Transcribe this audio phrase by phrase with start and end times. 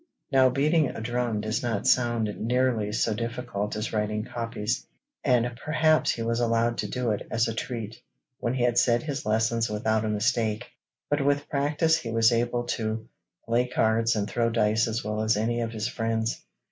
[0.31, 4.83] Now beating a drum does not sound nearly so difficult as writing copies,
[5.23, 8.01] and perhaps he was allowed to do it as a treat
[8.39, 10.65] when he had said his lessons without a mistake,
[11.07, 13.07] but with practice he was able to
[13.45, 16.41] play cards and throw dice as well as any of his friends.